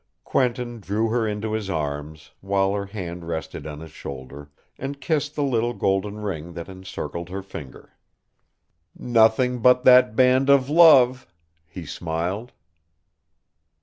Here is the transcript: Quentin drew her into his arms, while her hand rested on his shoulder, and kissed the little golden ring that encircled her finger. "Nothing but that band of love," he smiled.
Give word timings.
Quentin 0.23 0.79
drew 0.79 1.09
her 1.09 1.27
into 1.27 1.53
his 1.53 1.69
arms, 1.69 2.31
while 2.41 2.73
her 2.73 2.87
hand 2.87 3.23
rested 3.27 3.67
on 3.67 3.81
his 3.81 3.91
shoulder, 3.91 4.49
and 4.79 4.99
kissed 4.99 5.35
the 5.35 5.43
little 5.43 5.73
golden 5.75 6.17
ring 6.17 6.53
that 6.53 6.67
encircled 6.67 7.29
her 7.29 7.43
finger. 7.43 7.93
"Nothing 8.97 9.59
but 9.59 9.83
that 9.83 10.15
band 10.15 10.49
of 10.49 10.71
love," 10.71 11.27
he 11.67 11.85
smiled. 11.85 12.51